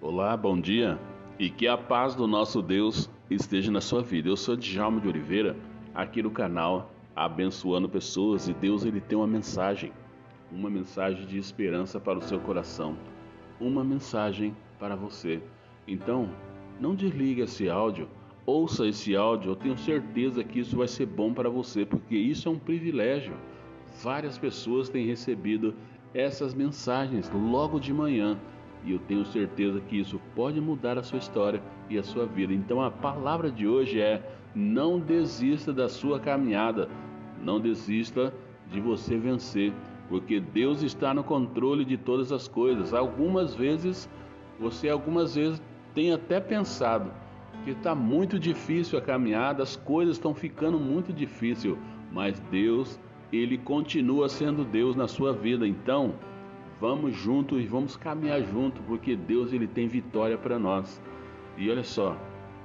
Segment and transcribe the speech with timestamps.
[0.00, 0.96] Olá, bom dia
[1.40, 4.28] e que a paz do nosso Deus esteja na sua vida.
[4.28, 5.56] Eu sou Djalma de Oliveira,
[5.92, 9.92] aqui no canal Abençoando Pessoas e Deus ele tem uma mensagem,
[10.52, 12.96] uma mensagem de esperança para o seu coração,
[13.60, 15.42] uma mensagem para você.
[15.84, 16.30] Então,
[16.78, 18.08] não desligue esse áudio,
[18.46, 22.48] ouça esse áudio, eu tenho certeza que isso vai ser bom para você, porque isso
[22.48, 23.34] é um privilégio.
[24.00, 25.74] Várias pessoas têm recebido
[26.14, 28.38] essas mensagens logo de manhã
[28.84, 32.52] e eu tenho certeza que isso pode mudar a sua história e a sua vida.
[32.52, 34.22] Então a palavra de hoje é:
[34.54, 36.88] não desista da sua caminhada,
[37.42, 38.32] não desista
[38.70, 39.72] de você vencer,
[40.08, 42.94] porque Deus está no controle de todas as coisas.
[42.94, 44.08] Algumas vezes
[44.58, 45.62] você algumas vezes
[45.94, 47.10] tem até pensado
[47.64, 51.78] que está muito difícil a caminhada, as coisas estão ficando muito difícil,
[52.12, 52.98] mas Deus
[53.32, 55.66] ele continua sendo Deus na sua vida.
[55.66, 56.14] Então,
[56.80, 61.00] vamos juntos e vamos caminhar junto, porque Deus ele tem vitória para nós.
[61.56, 62.16] E olha só,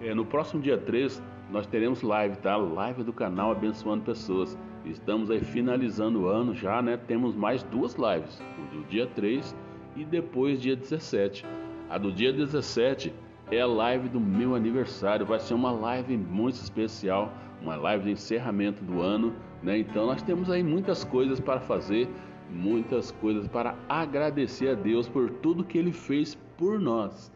[0.01, 2.55] é, no próximo dia 3 nós teremos live, tá?
[2.55, 4.57] Live do canal Abençoando Pessoas.
[4.85, 6.97] Estamos aí finalizando o ano já, né?
[6.97, 9.55] Temos mais duas lives, o do dia 3
[9.95, 11.45] e depois dia 17.
[11.89, 13.13] A do dia 17
[13.51, 18.11] é a live do meu aniversário, vai ser uma live muito especial, uma live de
[18.11, 19.77] encerramento do ano, né?
[19.77, 22.09] Então nós temos aí muitas coisas para fazer,
[22.53, 27.31] muitas coisas para agradecer a Deus por tudo que ele fez por nós,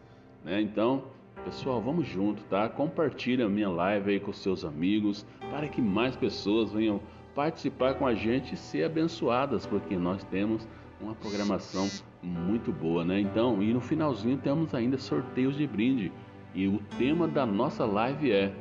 [0.46, 0.62] né?
[0.62, 1.04] Então,
[1.44, 2.70] pessoal, vamos junto, tá?
[2.70, 7.02] Compartilhe a minha live aí com seus amigos, para que mais pessoas venham
[7.34, 10.68] participar com a gente e ser abençoadas, porque nós temos
[11.00, 11.88] uma programação
[12.22, 13.20] muito boa, né?
[13.20, 16.12] Então, e no finalzinho temos ainda sorteios de brinde.
[16.54, 18.52] E o tema da nossa live é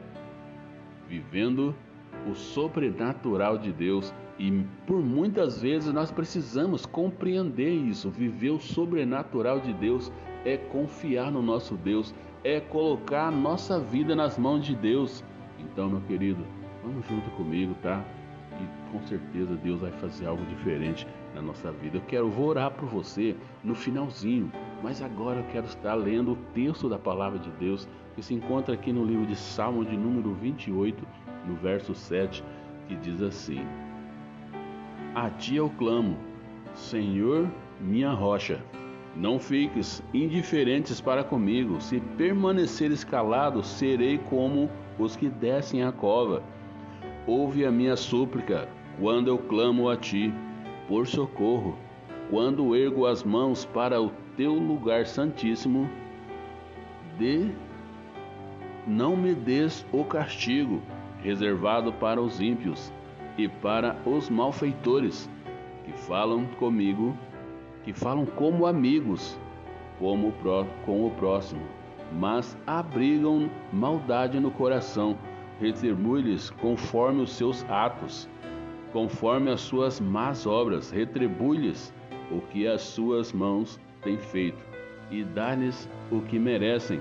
[1.09, 1.75] Vivendo
[2.29, 4.13] o sobrenatural de Deus.
[4.39, 8.11] E por muitas vezes nós precisamos compreender isso.
[8.11, 10.13] Viver o sobrenatural de Deus
[10.45, 15.25] é confiar no nosso Deus, é colocar a nossa vida nas mãos de Deus.
[15.59, 16.45] Então, meu querido,
[16.83, 18.05] vamos junto comigo, tá?
[18.61, 21.97] E com certeza Deus vai fazer algo diferente na nossa vida.
[21.97, 24.53] Eu quero vou orar por você no finalzinho,
[24.83, 28.75] mas agora eu quero estar lendo o texto da palavra de Deus que se encontra
[28.75, 31.07] aqui no livro de Salmo de número 28,
[31.47, 32.43] no verso 7,
[32.89, 33.61] que diz assim:
[35.17, 36.15] A ti eu clamo,
[36.75, 37.51] Senhor,
[37.81, 38.63] minha rocha.
[39.17, 41.81] Não fiques indiferentes para comigo.
[41.81, 44.69] Se permaneceres calado, serei como
[44.99, 46.43] os que descem a cova.
[47.27, 48.69] Ouve a minha súplica
[49.01, 50.35] quando eu clamo a ti
[50.87, 51.79] por socorro.
[52.29, 55.89] Quando ergo as mãos para o teu lugar santíssimo,
[57.19, 57.53] de
[58.87, 60.83] não me des o castigo
[61.23, 62.93] reservado para os ímpios
[63.39, 65.29] e para os malfeitores,
[65.85, 67.17] que falam comigo,
[67.85, 69.39] que falam como amigos,
[69.99, 70.33] como
[70.85, 71.63] com o próximo,
[72.13, 75.17] mas abrigam maldade no coração.
[75.61, 78.29] Retribui-lhes conforme os seus atos,
[78.93, 80.91] conforme as suas más obras.
[80.91, 81.95] Retribui-lhes
[82.31, 84.63] o que as suas mãos têm feito,
[85.11, 87.01] e dá-lhes o que merecem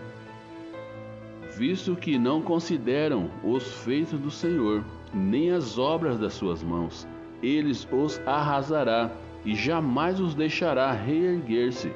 [1.58, 4.84] visto que não consideram os feitos do Senhor,
[5.14, 7.08] nem as obras das suas mãos.
[7.42, 9.10] Eles os arrasará
[9.46, 11.92] e jamais os deixará reerguer-se.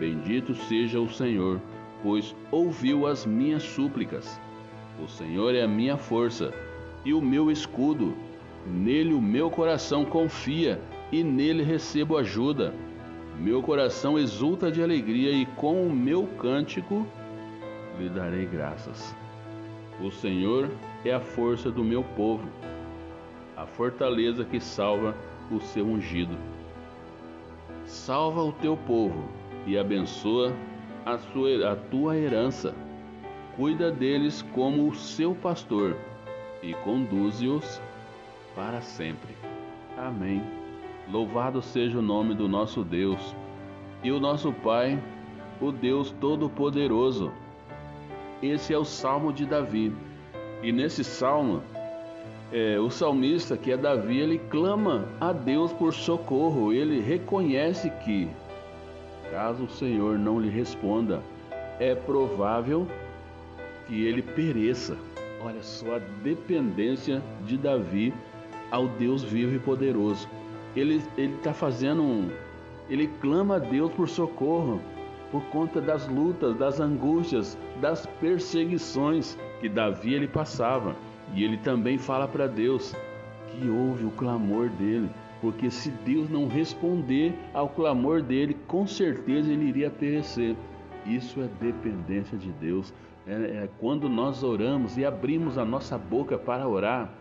[0.00, 1.60] Bendito seja o Senhor,
[2.02, 4.40] pois ouviu as minhas súplicas.
[5.02, 6.52] O Senhor é a minha força
[7.04, 8.14] e o meu escudo.
[8.66, 10.80] Nele o meu coração confia
[11.12, 12.74] e nele recebo ajuda.
[13.38, 17.06] Meu coração exulta de alegria e com o meu cântico
[17.98, 19.14] lhe darei graças.
[20.00, 20.70] O Senhor
[21.04, 22.48] é a força do meu povo,
[23.56, 25.14] a fortaleza que salva
[25.50, 26.36] o seu ungido.
[27.84, 29.28] Salva o teu povo
[29.66, 30.52] e abençoa
[31.04, 32.74] a, sua, a tua herança.
[33.56, 35.96] Cuida deles como o seu pastor
[36.62, 37.80] e conduze-os
[38.54, 39.34] para sempre.
[39.96, 40.42] Amém.
[41.10, 43.34] Louvado seja o nome do nosso Deus
[44.04, 45.02] e o nosso Pai,
[45.60, 47.32] o Deus Todo-Poderoso
[48.42, 49.92] esse é o salmo de Davi.
[50.62, 51.62] E nesse salmo,
[52.52, 56.72] é, o salmista, que é Davi, ele clama a Deus por socorro.
[56.72, 58.28] Ele reconhece que,
[59.30, 61.22] caso o Senhor não lhe responda,
[61.78, 62.86] é provável
[63.86, 64.96] que ele pereça.
[65.44, 68.12] Olha só a dependência de Davi
[68.70, 70.28] ao Deus vivo e poderoso.
[70.76, 72.30] Ele está fazendo um.
[72.88, 74.80] Ele clama a Deus por socorro
[75.30, 80.94] por conta das lutas, das angústias, das perseguições que Davi ele passava.
[81.34, 82.94] E ele também fala para Deus
[83.50, 85.10] que ouve o clamor dele,
[85.40, 90.56] porque se Deus não responder ao clamor dele, com certeza ele iria perecer.
[91.06, 92.92] Isso é dependência de Deus.
[93.26, 97.12] É, é, quando nós oramos e abrimos a nossa boca para orar,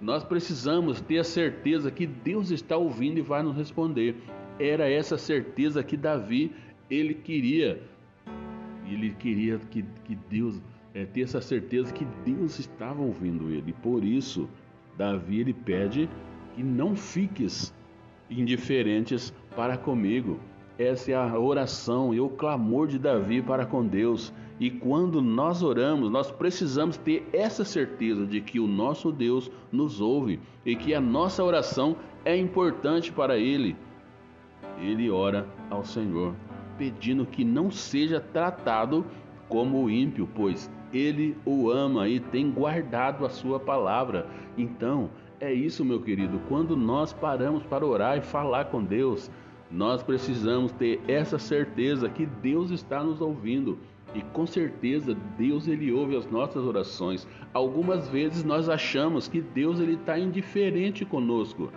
[0.00, 4.16] nós precisamos ter a certeza que Deus está ouvindo e vai nos responder.
[4.60, 6.52] Era essa certeza que Davi
[6.90, 7.80] ele queria.
[8.90, 10.60] Ele queria que, que Deus
[10.94, 13.72] é, ter essa certeza que Deus estava ouvindo ele.
[13.72, 14.48] Por isso,
[14.96, 16.08] Davi ele pede
[16.54, 17.74] que não fiques
[18.30, 20.40] indiferentes para comigo.
[20.78, 24.32] Essa é a oração e o clamor de Davi para com Deus.
[24.60, 30.00] E quando nós oramos, nós precisamos ter essa certeza de que o nosso Deus nos
[30.00, 33.76] ouve e que a nossa oração é importante para Ele.
[34.80, 36.34] Ele ora ao Senhor,
[36.78, 39.04] pedindo que não seja tratado
[39.48, 44.26] como ímpio, pois ele o ama e tem guardado a sua palavra.
[44.56, 45.10] Então,
[45.40, 46.40] é isso, meu querido.
[46.48, 49.30] Quando nós paramos para orar e falar com Deus,
[49.70, 53.78] nós precisamos ter essa certeza que Deus está nos ouvindo.
[54.14, 57.28] E com certeza Deus ele ouve as nossas orações.
[57.52, 61.70] Algumas vezes nós achamos que Deus ele está indiferente conosco,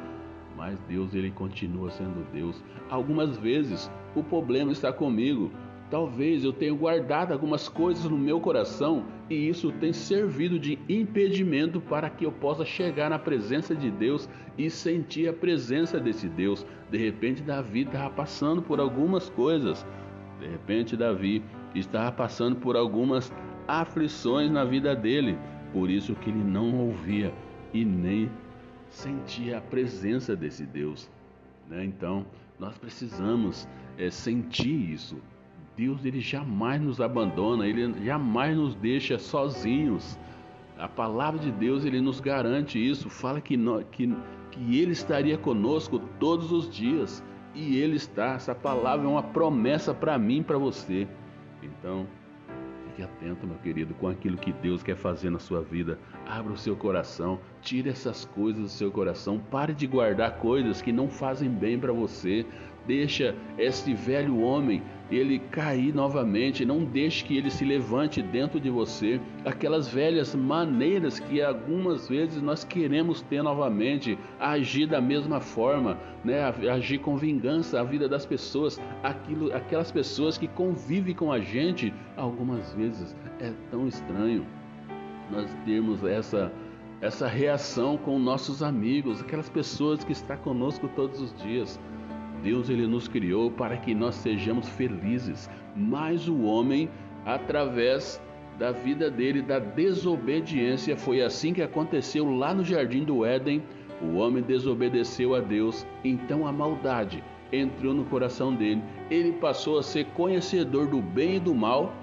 [0.62, 2.64] mas Deus ele continua sendo Deus.
[2.88, 5.52] Algumas vezes o problema está comigo,
[5.90, 11.82] Talvez eu tenha guardado algumas coisas no meu coração e isso tem servido de impedimento
[11.82, 16.66] para que eu possa chegar na presença de Deus e sentir a presença desse Deus.
[16.90, 19.86] De repente, Davi estava passando por algumas coisas.
[20.40, 21.44] De repente, Davi
[21.76, 23.30] estava passando por algumas
[23.68, 25.38] aflições na vida dele.
[25.74, 27.34] Por isso que ele não ouvia
[27.74, 28.32] e nem
[28.92, 31.10] sentia a presença desse Deus.
[31.68, 31.84] Né?
[31.86, 32.26] Então,
[32.60, 33.68] nós precisamos
[33.98, 35.18] é, sentir isso.
[35.76, 40.20] Deus ele jamais nos abandona, ele jamais nos deixa sozinhos.
[40.78, 44.14] A palavra de Deus ele nos garante isso, fala que, nós, que,
[44.52, 47.24] que ele estaria conosco todos os dias
[47.56, 48.34] e ele está.
[48.34, 51.08] Essa palavra é uma promessa para mim para você.
[51.64, 52.06] Então,
[52.86, 55.98] fique atento, meu querido, com aquilo que Deus quer fazer na sua vida.
[56.28, 60.92] Abra o seu coração, tire essas coisas do seu coração, pare de guardar coisas que
[60.92, 62.46] não fazem bem para você.
[62.88, 64.82] Deixa esse velho homem
[65.12, 71.20] ele cair novamente, não deixe que ele se levante dentro de você, aquelas velhas maneiras
[71.20, 76.42] que algumas vezes nós queremos ter novamente, agir da mesma forma, né?
[76.72, 81.94] agir com vingança a vida das pessoas, aquilo, aquelas pessoas que convivem com a gente,
[82.18, 84.46] algumas vezes é tão estranho
[85.32, 86.52] nós termos essa
[87.02, 91.80] essa reação com nossos amigos, aquelas pessoas que estão conosco todos os dias.
[92.44, 96.90] Deus ele nos criou para que nós sejamos felizes, mas o homem,
[97.26, 98.22] através
[98.58, 103.64] da vida dele, da desobediência, foi assim que aconteceu lá no jardim do Éden.
[104.02, 108.82] O homem desobedeceu a Deus, então a maldade entrou no coração dele.
[109.10, 111.94] Ele passou a ser conhecedor do bem e do mal.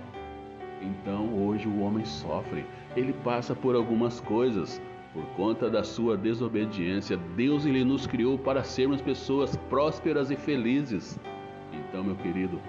[0.80, 2.64] Então hoje o homem sofre,
[2.96, 4.80] ele passa por algumas coisas,
[5.12, 11.18] por conta da sua desobediência, Deus ele nos criou para sermos pessoas prósperas e felizes.
[11.72, 12.60] Então, meu querido,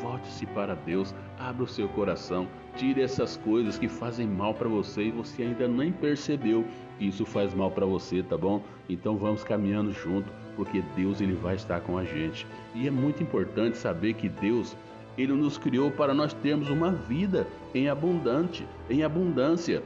[0.00, 2.46] volte-se para Deus, abra o seu coração,
[2.76, 6.64] tire essas coisas que fazem mal para você e você ainda nem percebeu
[6.98, 8.62] que isso faz mal para você, tá bom?
[8.88, 12.46] Então vamos caminhando junto, porque Deus ele vai estar com a gente.
[12.74, 14.76] E é muito importante saber que Deus
[15.16, 19.82] ele nos criou para nós termos uma vida em abundante, em abundância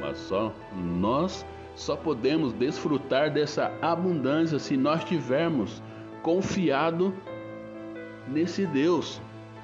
[0.00, 5.82] mas só nós só podemos desfrutar dessa abundância se nós tivermos
[6.22, 7.14] confiado
[8.26, 9.20] nesse Deus,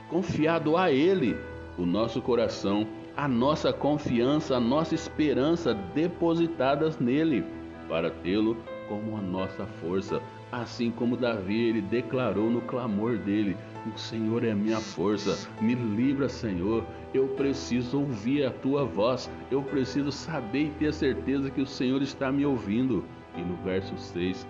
[0.08, 1.36] confiado a Ele,
[1.78, 2.86] o nosso coração,
[3.16, 7.44] a nossa confiança, a nossa esperança depositadas nele,
[7.88, 8.56] para tê-lo
[8.88, 10.20] como a nossa força,
[10.50, 15.48] assim como Davi ele declarou no clamor dele: o Senhor é minha força.
[15.60, 16.84] Me livra, Senhor.
[17.12, 19.30] Eu preciso ouvir a tua voz.
[19.50, 23.04] Eu preciso saber e ter certeza que o Senhor está me ouvindo.
[23.36, 24.46] E no verso 6,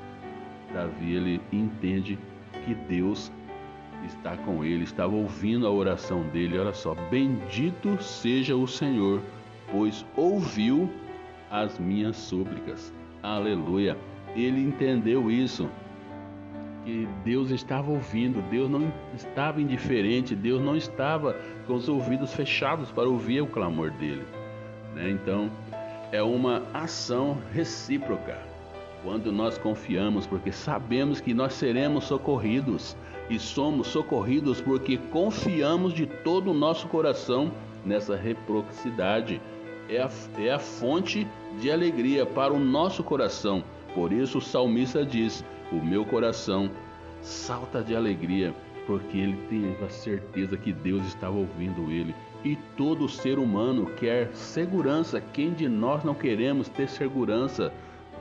[0.73, 2.19] Davi ele entende
[2.65, 3.33] que Deus
[4.05, 6.59] está com ele, estava ouvindo a oração dele.
[6.59, 9.21] Olha só, bendito seja o Senhor,
[9.71, 10.91] pois ouviu
[11.51, 12.93] as minhas súplicas.
[13.23, 13.97] Aleluia.
[14.35, 15.69] Ele entendeu isso
[16.85, 21.37] que Deus estava ouvindo, Deus não estava indiferente, Deus não estava
[21.67, 24.25] com os ouvidos fechados para ouvir o clamor dele.
[24.95, 25.11] Né?
[25.11, 25.51] Então,
[26.11, 28.39] é uma ação recíproca.
[29.03, 32.97] Quando nós confiamos, porque sabemos que nós seremos socorridos
[33.29, 37.51] e somos socorridos porque confiamos de todo o nosso coração
[37.85, 39.41] nessa reciprocidade.
[39.89, 41.27] É a, é a fonte
[41.61, 43.65] de alegria para o nosso coração.
[43.95, 46.71] Por isso o salmista diz: o meu coração
[47.21, 48.55] salta de alegria
[48.87, 52.15] porque ele teve a certeza que Deus estava ouvindo ele.
[52.45, 55.21] E todo ser humano quer segurança.
[55.33, 57.73] Quem de nós não queremos ter segurança?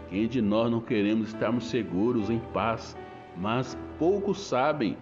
[0.09, 2.95] Quem de nós não queremos estarmos seguros, em paz?
[3.35, 4.97] Mas poucos sabem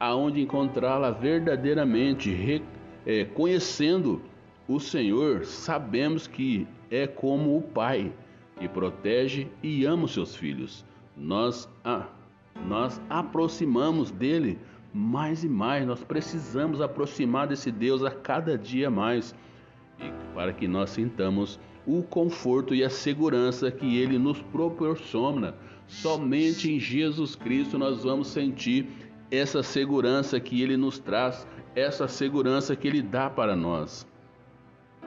[0.00, 2.62] aonde encontrá-la verdadeiramente, re,
[3.06, 4.20] é, conhecendo
[4.68, 8.12] o Senhor, sabemos que é como o Pai
[8.58, 10.84] que protege e ama os seus filhos.
[11.16, 12.06] Nós, ah,
[12.66, 14.58] nós aproximamos dele
[14.92, 15.86] mais e mais.
[15.86, 19.34] Nós precisamos aproximar desse Deus a cada dia mais,
[19.98, 25.54] e para que nós sintamos o conforto e a segurança que ele nos proporciona.
[25.86, 28.88] Somente em Jesus Cristo nós vamos sentir
[29.30, 34.06] essa segurança que ele nos traz, essa segurança que ele dá para nós.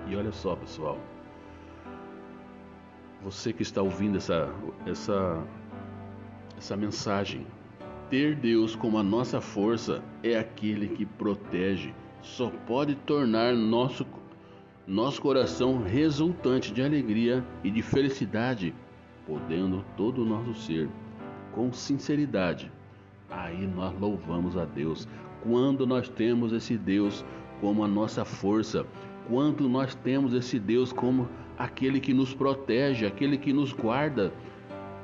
[0.07, 0.97] E olha só, pessoal,
[3.23, 4.49] você que está ouvindo essa
[4.85, 5.43] essa
[6.57, 7.47] essa mensagem,
[8.09, 14.05] ter Deus como a nossa força é aquele que protege, só pode tornar nosso,
[14.85, 18.75] nosso coração resultante de alegria e de felicidade,
[19.25, 20.89] podendo todo o nosso ser,
[21.53, 22.69] com sinceridade.
[23.29, 25.07] Aí nós louvamos a Deus.
[25.41, 27.23] Quando nós temos esse Deus
[27.61, 28.85] como a nossa força,
[29.29, 34.33] quando nós temos esse Deus como aquele que nos protege, aquele que nos guarda,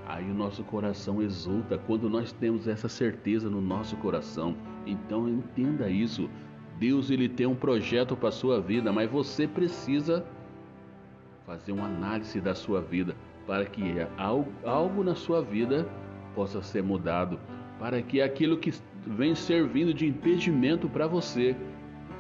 [0.08, 4.56] Aí o nosso coração exulta quando nós temos essa certeza no nosso coração.
[4.86, 6.30] Então entenda isso.
[6.78, 10.24] Deus ele tem um projeto para a sua vida, mas você precisa
[11.46, 13.16] fazer uma análise da sua vida
[13.48, 13.96] para que
[14.64, 15.88] algo na sua vida
[16.36, 17.40] possa ser mudado,
[17.80, 18.74] para que aquilo que
[19.06, 21.56] vem servindo de impedimento para você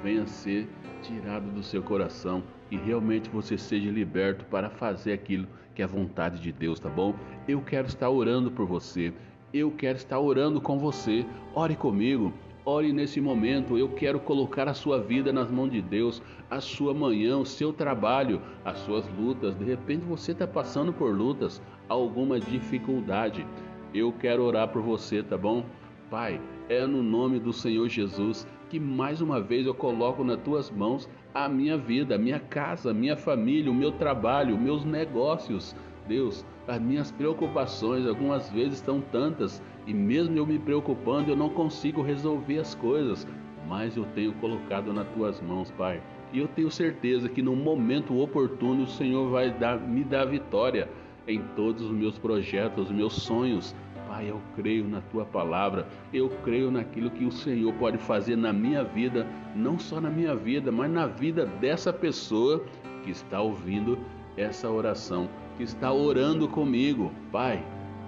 [0.06, 0.70] venha a ser
[1.02, 5.88] tirado do seu coração e realmente você seja liberto para fazer aquilo que é a
[5.88, 7.16] vontade de Deus, tá bom?
[7.48, 9.12] Eu quero estar orando por você.
[9.52, 11.26] Eu quero estar orando com você.
[11.56, 12.32] Ore comigo.
[12.64, 13.80] Ore nesse momento.
[13.80, 16.22] Eu quero colocar a sua vida nas mãos de Deus,
[16.52, 19.56] a sua manhã, o seu trabalho, as suas lutas.
[19.56, 21.60] De repente você está passando por lutas,
[21.90, 23.44] alguma dificuldade.
[23.92, 25.66] Eu quero orar por você, tá bom?
[26.10, 30.70] Pai, é no nome do Senhor Jesus que mais uma vez eu coloco nas tuas
[30.70, 35.76] mãos a minha vida, a minha casa, a minha família, o meu trabalho, meus negócios.
[36.08, 41.50] Deus, as minhas preocupações algumas vezes estão tantas e mesmo eu me preocupando eu não
[41.50, 43.28] consigo resolver as coisas,
[43.68, 46.02] mas eu tenho colocado nas tuas mãos, Pai.
[46.32, 50.88] E eu tenho certeza que no momento oportuno o Senhor vai dar, me dar vitória
[51.28, 53.76] em todos os meus projetos, os meus sonhos,
[54.16, 58.54] Pai, eu creio na tua palavra, eu creio naquilo que o Senhor pode fazer na
[58.54, 62.64] minha vida, não só na minha vida, mas na vida dessa pessoa
[63.04, 64.00] que está ouvindo
[64.38, 67.12] essa oração, que está orando comigo.
[67.30, 67.62] Pai,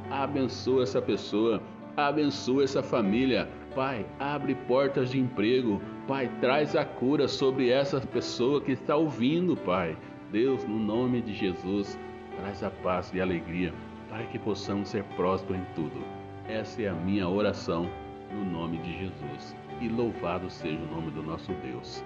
[0.09, 1.61] abençoa essa pessoa,
[1.97, 3.49] abençoa essa família.
[3.75, 5.81] Pai, abre portas de emprego.
[6.07, 9.97] Pai, traz a cura sobre essa pessoa que está ouvindo, Pai.
[10.31, 11.99] Deus, no nome de Jesus,
[12.39, 13.73] traz a paz e a alegria
[14.09, 16.03] para que possamos ser prósperos em tudo.
[16.47, 17.89] Essa é a minha oração
[18.31, 19.55] no nome de Jesus.
[19.81, 22.03] E louvado seja o nome do nosso Deus.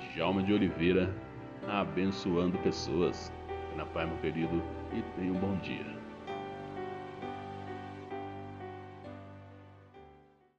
[0.00, 1.14] Djalma de Oliveira,
[1.68, 3.32] abençoando pessoas.
[3.76, 5.99] Na Pai, meu querido, e tenha um bom dia.